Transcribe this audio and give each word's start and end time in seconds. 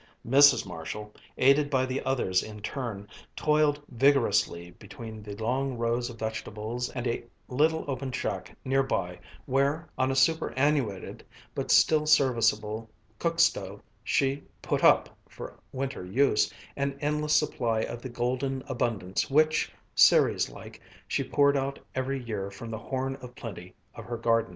Mrs. 0.27 0.65
Marshall, 0.65 1.13
aided 1.37 1.69
by 1.69 1.85
the 1.85 2.01
others 2.01 2.41
in 2.41 2.59
turn, 2.63 3.07
toiled 3.35 3.79
vigorously 3.87 4.71
between 4.71 5.21
the 5.21 5.35
long 5.35 5.77
rows 5.77 6.09
of 6.09 6.17
vegetables 6.17 6.89
and 6.89 7.05
a 7.05 7.23
little 7.47 7.85
open 7.87 8.11
shack 8.11 8.57
near 8.65 8.81
by, 8.81 9.19
where, 9.45 9.87
on 9.99 10.09
a 10.09 10.15
superannuated 10.15 11.23
but 11.53 11.69
still 11.69 12.07
serviceable 12.07 12.89
cook 13.19 13.39
stove, 13.39 13.79
she 14.03 14.41
"put 14.63 14.83
up," 14.83 15.15
for 15.29 15.59
winter 15.71 16.03
use, 16.03 16.51
an 16.75 16.97
endless 16.99 17.33
supply 17.33 17.81
of 17.81 18.01
the 18.01 18.09
golden 18.09 18.63
abundance 18.65 19.29
which, 19.29 19.71
Ceres 19.93 20.49
like, 20.49 20.81
she 21.07 21.23
poured 21.23 21.55
out 21.55 21.77
every 21.93 22.19
year 22.23 22.49
from 22.49 22.71
the 22.71 22.79
Horn 22.79 23.17
of 23.17 23.35
Plenty 23.35 23.75
of 23.93 24.05
her 24.05 24.17
garden. 24.17 24.49